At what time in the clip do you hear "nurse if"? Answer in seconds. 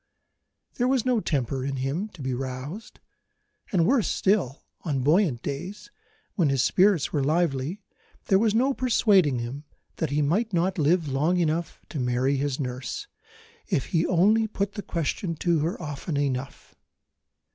12.59-13.85